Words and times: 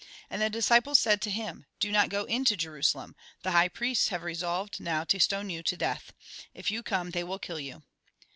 And 0.31 0.41
the 0.41 0.49
disciples 0.49 0.97
said 0.97 1.21
to 1.21 1.29
him:" 1.29 1.67
Do 1.79 1.91
not 1.91 2.09
go 2.09 2.23
into 2.23 2.57
Jerusalem. 2.57 3.15
The 3.43 3.51
high 3.51 3.67
priests 3.67 4.07
have 4.07 4.23
resolved 4.23 4.79
now 4.79 5.03
to 5.03 5.19
stone 5.19 5.51
you 5.51 5.61
to 5.61 5.77
death. 5.77 6.11
If 6.55 6.71
you 6.71 6.81
come 6.81 7.11
they 7.11 7.23
will 7.23 7.37
kill 7.37 7.59
you." 7.59 7.83